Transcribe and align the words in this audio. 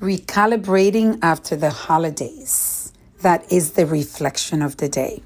Recalibrating 0.00 1.20
after 1.22 1.56
the 1.56 1.70
holidays. 1.70 2.92
That 3.22 3.50
is 3.50 3.72
the 3.72 3.86
reflection 3.86 4.60
of 4.60 4.76
the 4.76 4.90
day. 4.90 5.22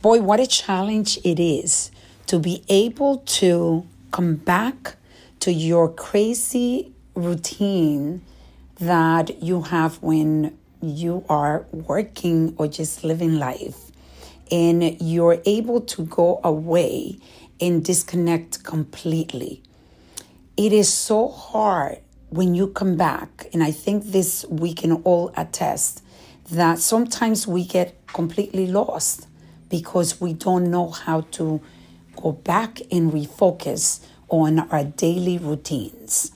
Boy, 0.00 0.22
what 0.22 0.40
a 0.40 0.46
challenge 0.46 1.18
it 1.24 1.38
is 1.38 1.90
to 2.26 2.38
be 2.38 2.64
able 2.70 3.18
to 3.18 3.86
come 4.12 4.36
back 4.36 4.96
to 5.40 5.52
your 5.52 5.90
crazy 5.90 6.94
routine 7.14 8.22
that 8.80 9.42
you 9.42 9.60
have 9.60 10.02
when 10.02 10.56
you 10.80 11.26
are 11.28 11.66
working 11.70 12.54
or 12.56 12.68
just 12.68 13.04
living 13.04 13.34
life 13.38 13.92
and 14.50 14.98
you're 15.02 15.42
able 15.44 15.82
to 15.82 16.06
go 16.06 16.40
away 16.42 17.18
and 17.60 17.84
disconnect 17.84 18.64
completely. 18.64 19.62
It 20.56 20.72
is 20.72 20.90
so 20.90 21.28
hard 21.28 21.98
when 22.30 22.54
you 22.54 22.68
come 22.68 22.96
back, 22.96 23.46
and 23.52 23.62
I 23.62 23.70
think 23.70 24.06
this 24.06 24.44
we 24.48 24.74
can 24.74 24.92
all 24.92 25.32
attest 25.36 26.02
that 26.50 26.78
sometimes 26.78 27.46
we 27.46 27.64
get 27.64 27.94
completely 28.06 28.66
lost 28.66 29.26
because 29.68 30.20
we 30.20 30.32
don't 30.32 30.70
know 30.70 30.90
how 30.90 31.22
to 31.32 31.60
go 32.14 32.32
back 32.32 32.80
and 32.90 33.12
refocus 33.12 34.04
on 34.28 34.60
our 34.70 34.84
daily 34.84 35.38
routines. 35.38 36.32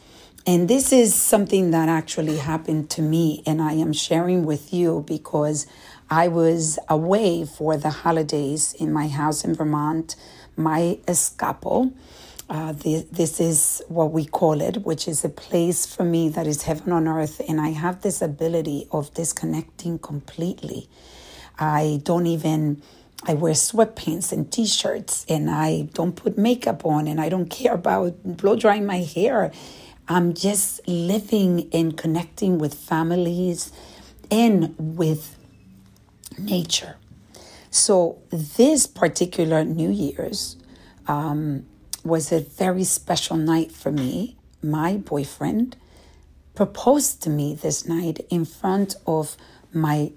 And 0.46 0.68
this 0.68 0.92
is 0.92 1.14
something 1.14 1.70
that 1.70 1.88
actually 1.88 2.38
happened 2.38 2.90
to 2.90 3.02
me, 3.02 3.42
and 3.46 3.60
I 3.60 3.74
am 3.74 3.92
sharing 3.92 4.44
with 4.46 4.72
you 4.72 5.04
because 5.06 5.66
I 6.08 6.28
was 6.28 6.78
away 6.88 7.44
for 7.44 7.76
the 7.76 7.90
holidays 7.90 8.72
in 8.72 8.92
my 8.92 9.08
house 9.08 9.44
in 9.44 9.54
Vermont, 9.54 10.16
my 10.56 10.98
escapo. 11.06 11.92
Uh, 12.50 12.72
this, 12.72 13.04
this 13.12 13.38
is 13.38 13.80
what 13.86 14.10
we 14.10 14.24
call 14.24 14.60
it, 14.60 14.78
which 14.84 15.06
is 15.06 15.24
a 15.24 15.28
place 15.28 15.86
for 15.86 16.02
me 16.02 16.28
that 16.28 16.48
is 16.48 16.64
heaven 16.64 16.92
on 16.92 17.06
earth. 17.06 17.40
And 17.48 17.60
I 17.60 17.68
have 17.68 18.02
this 18.02 18.20
ability 18.20 18.88
of 18.90 19.14
disconnecting 19.14 20.00
completely. 20.00 20.88
I 21.60 22.00
don't 22.02 22.26
even, 22.26 22.82
I 23.22 23.34
wear 23.34 23.52
sweatpants 23.52 24.32
and 24.32 24.50
t 24.50 24.66
shirts 24.66 25.24
and 25.28 25.48
I 25.48 25.82
don't 25.94 26.16
put 26.16 26.36
makeup 26.36 26.84
on 26.84 27.06
and 27.06 27.20
I 27.20 27.28
don't 27.28 27.48
care 27.48 27.74
about 27.74 28.16
blow 28.24 28.56
drying 28.56 28.84
my 28.84 28.98
hair. 28.98 29.52
I'm 30.08 30.34
just 30.34 30.80
living 30.88 31.68
and 31.72 31.96
connecting 31.96 32.58
with 32.58 32.74
families 32.74 33.70
and 34.28 34.74
with 34.76 35.38
nature. 36.36 36.96
So, 37.70 38.18
this 38.30 38.88
particular 38.88 39.62
New 39.62 39.90
Year's, 39.90 40.56
um, 41.06 41.66
was 42.04 42.32
a 42.32 42.40
very 42.40 42.84
special 42.84 43.36
night 43.36 43.72
for 43.72 43.92
me. 43.92 44.36
My 44.62 44.96
boyfriend 44.96 45.76
proposed 46.54 47.22
to 47.22 47.30
me 47.30 47.54
this 47.54 47.86
night 47.86 48.20
in 48.28 48.44
front 48.44 48.96
of 49.06 49.36
my 49.72 50.12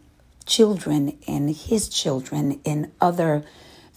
children 0.46 1.18
and 1.28 1.50
his 1.50 1.90
children 1.90 2.60
and 2.66 2.92
other 3.00 3.44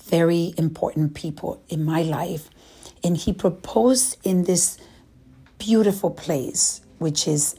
very 0.04 0.54
important 0.56 1.14
people 1.14 1.62
in 1.68 1.84
my 1.84 2.02
life. 2.02 2.48
And 3.02 3.16
he 3.16 3.32
proposed 3.32 4.18
in 4.22 4.44
this 4.44 4.78
beautiful 5.58 6.10
place, 6.10 6.80
which 6.98 7.26
is 7.26 7.56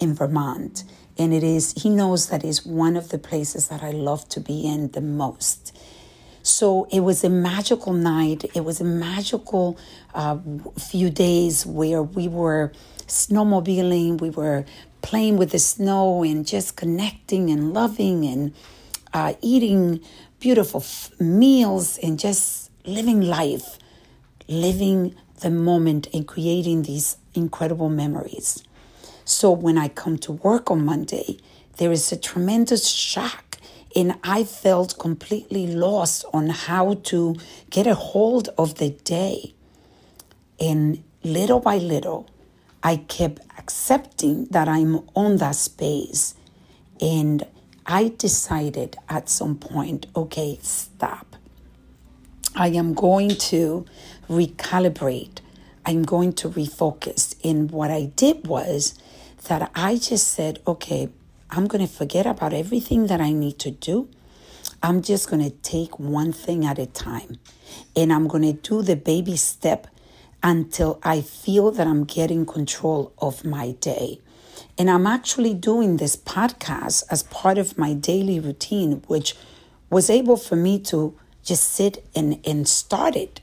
in 0.00 0.14
Vermont. 0.14 0.84
And 1.18 1.32
it 1.32 1.42
is, 1.42 1.72
he 1.72 1.88
knows 1.88 2.28
that 2.28 2.44
is 2.44 2.66
one 2.66 2.96
of 2.96 3.08
the 3.08 3.18
places 3.18 3.68
that 3.68 3.82
I 3.82 3.90
love 3.90 4.28
to 4.30 4.40
be 4.40 4.66
in 4.66 4.90
the 4.90 5.00
most. 5.00 5.76
So 6.46 6.86
it 6.92 7.00
was 7.00 7.24
a 7.24 7.28
magical 7.28 7.92
night. 7.92 8.44
It 8.54 8.64
was 8.64 8.80
a 8.80 8.84
magical 8.84 9.76
uh, 10.14 10.38
few 10.78 11.10
days 11.10 11.66
where 11.66 12.04
we 12.04 12.28
were 12.28 12.72
snowmobiling, 13.08 14.20
we 14.20 14.30
were 14.30 14.64
playing 15.02 15.38
with 15.38 15.50
the 15.50 15.58
snow 15.58 16.22
and 16.22 16.46
just 16.46 16.76
connecting 16.76 17.50
and 17.50 17.74
loving 17.74 18.24
and 18.24 18.54
uh, 19.12 19.34
eating 19.40 20.00
beautiful 20.38 20.80
f- 20.80 21.10
meals 21.20 21.98
and 21.98 22.16
just 22.16 22.70
living 22.84 23.22
life, 23.22 23.78
living 24.46 25.16
the 25.40 25.50
moment 25.50 26.06
and 26.14 26.28
creating 26.28 26.82
these 26.82 27.16
incredible 27.34 27.88
memories. 27.88 28.62
So 29.24 29.50
when 29.50 29.78
I 29.78 29.88
come 29.88 30.16
to 30.18 30.32
work 30.32 30.70
on 30.70 30.84
Monday, 30.84 31.38
there 31.78 31.90
is 31.90 32.12
a 32.12 32.16
tremendous 32.16 32.86
shock 32.86 33.45
and 33.96 34.14
I 34.22 34.44
felt 34.44 34.98
completely 34.98 35.66
lost 35.66 36.26
on 36.34 36.50
how 36.50 37.00
to 37.04 37.36
get 37.70 37.86
a 37.86 37.94
hold 37.94 38.50
of 38.58 38.74
the 38.74 38.90
day. 38.90 39.54
And 40.60 41.02
little 41.24 41.60
by 41.60 41.78
little, 41.78 42.28
I 42.82 42.96
kept 42.96 43.40
accepting 43.58 44.44
that 44.50 44.68
I'm 44.68 45.00
on 45.16 45.38
that 45.38 45.56
space. 45.56 46.34
And 47.00 47.46
I 47.86 48.12
decided 48.18 48.96
at 49.08 49.30
some 49.30 49.56
point, 49.56 50.06
okay, 50.14 50.58
stop. 50.60 51.34
I 52.54 52.68
am 52.68 52.92
going 52.92 53.30
to 53.30 53.86
recalibrate. 54.28 55.38
I'm 55.86 56.02
going 56.02 56.34
to 56.34 56.50
refocus. 56.50 57.34
And 57.42 57.70
what 57.70 57.90
I 57.90 58.12
did 58.14 58.46
was 58.46 58.94
that 59.48 59.70
I 59.74 59.96
just 59.96 60.28
said, 60.28 60.60
okay, 60.66 61.08
I'm 61.50 61.66
going 61.66 61.86
to 61.86 61.92
forget 61.92 62.26
about 62.26 62.52
everything 62.52 63.06
that 63.06 63.20
I 63.20 63.32
need 63.32 63.58
to 63.60 63.70
do. 63.70 64.08
I'm 64.82 65.02
just 65.02 65.30
going 65.30 65.42
to 65.42 65.50
take 65.50 65.98
one 65.98 66.32
thing 66.32 66.64
at 66.64 66.78
a 66.78 66.86
time. 66.86 67.38
And 67.94 68.12
I'm 68.12 68.26
going 68.26 68.42
to 68.42 68.52
do 68.52 68.82
the 68.82 68.96
baby 68.96 69.36
step 69.36 69.86
until 70.42 70.98
I 71.02 71.20
feel 71.20 71.70
that 71.72 71.86
I'm 71.86 72.04
getting 72.04 72.46
control 72.46 73.12
of 73.18 73.44
my 73.44 73.72
day. 73.72 74.20
And 74.78 74.90
I'm 74.90 75.06
actually 75.06 75.54
doing 75.54 75.96
this 75.96 76.16
podcast 76.16 77.04
as 77.10 77.22
part 77.24 77.58
of 77.58 77.78
my 77.78 77.94
daily 77.94 78.38
routine, 78.38 79.02
which 79.06 79.34
was 79.88 80.10
able 80.10 80.36
for 80.36 80.56
me 80.56 80.78
to 80.80 81.18
just 81.42 81.72
sit 81.72 82.04
and, 82.14 82.40
and 82.46 82.68
start 82.68 83.16
it. 83.16 83.40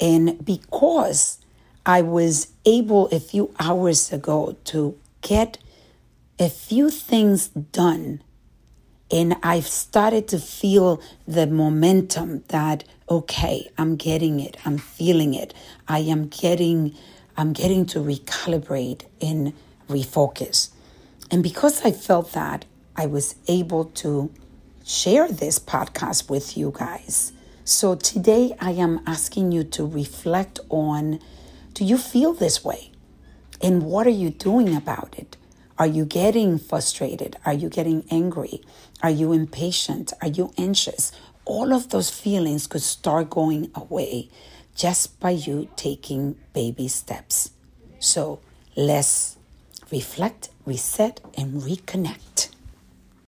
And 0.00 0.44
because 0.44 1.38
I 1.84 2.02
was 2.02 2.48
able 2.64 3.08
a 3.08 3.20
few 3.20 3.54
hours 3.60 4.12
ago 4.12 4.56
to 4.64 4.98
get 5.20 5.58
a 6.42 6.50
few 6.50 6.90
things 6.90 7.48
done 7.48 8.22
and 9.12 9.36
I've 9.42 9.68
started 9.68 10.26
to 10.28 10.38
feel 10.38 11.00
the 11.28 11.46
momentum 11.46 12.42
that 12.48 12.84
okay, 13.08 13.70
I'm 13.76 13.96
getting 13.96 14.40
it, 14.40 14.56
I'm 14.64 14.78
feeling 14.78 15.34
it. 15.34 15.52
I 15.86 15.98
am 16.00 16.28
getting 16.28 16.94
I'm 17.36 17.52
getting 17.52 17.86
to 17.86 17.98
recalibrate 18.00 19.04
and 19.20 19.52
refocus. 19.88 20.70
And 21.30 21.42
because 21.42 21.84
I 21.84 21.92
felt 21.92 22.32
that, 22.32 22.64
I 22.96 23.06
was 23.06 23.36
able 23.48 23.84
to 24.02 24.32
share 24.84 25.28
this 25.28 25.58
podcast 25.58 26.28
with 26.28 26.56
you 26.56 26.72
guys. 26.74 27.32
So 27.64 27.94
today 27.94 28.54
I 28.60 28.72
am 28.72 29.00
asking 29.06 29.52
you 29.52 29.62
to 29.64 29.86
reflect 29.86 30.58
on 30.70 31.20
do 31.74 31.84
you 31.84 31.96
feel 31.96 32.32
this 32.32 32.64
way? 32.64 32.90
And 33.60 33.84
what 33.84 34.06
are 34.06 34.10
you 34.10 34.30
doing 34.30 34.74
about 34.74 35.14
it? 35.16 35.36
Are 35.82 35.88
you 35.88 36.04
getting 36.04 36.60
frustrated? 36.60 37.38
Are 37.44 37.52
you 37.52 37.68
getting 37.68 38.04
angry? 38.08 38.62
Are 39.02 39.10
you 39.10 39.32
impatient? 39.32 40.12
Are 40.22 40.28
you 40.28 40.52
anxious? 40.56 41.10
All 41.44 41.72
of 41.72 41.88
those 41.88 42.08
feelings 42.08 42.68
could 42.68 42.82
start 42.82 43.30
going 43.30 43.68
away 43.74 44.28
just 44.76 45.18
by 45.18 45.30
you 45.30 45.68
taking 45.74 46.36
baby 46.52 46.86
steps. 46.86 47.50
So 47.98 48.38
let's 48.76 49.36
reflect, 49.90 50.50
reset, 50.64 51.20
and 51.36 51.60
reconnect. 51.62 52.31